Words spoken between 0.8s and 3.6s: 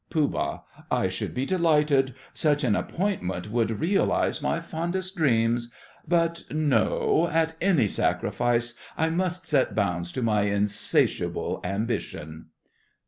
I should be delighted. Such an appointment